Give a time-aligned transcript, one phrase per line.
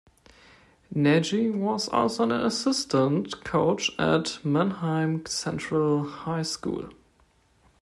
[0.95, 6.89] Nagy was also an assistant coach at Manheim Central High School.